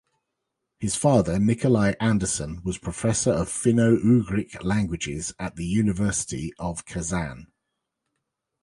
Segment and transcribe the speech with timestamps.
[0.79, 7.51] His father, Nikolai Anderson, was professor in Finno-Ugric languages at the University of Kazan.